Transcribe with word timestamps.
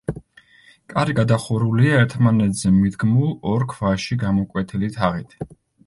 კარი 0.93 1.15
გადახურულია 1.19 2.01
ერთმანეთზე 2.07 2.73
მიდგმულ 2.81 3.39
ორ 3.55 3.71
ქვაში 3.77 4.21
გამოკვეთილი 4.27 4.95
თაღით. 5.01 5.43